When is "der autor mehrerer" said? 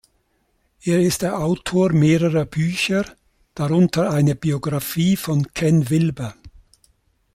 1.21-2.43